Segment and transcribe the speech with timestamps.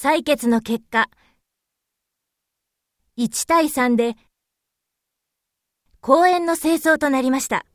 [0.00, 1.10] 採決の結果、
[3.18, 4.14] 1対3で
[6.00, 7.66] 公園の清掃となりました。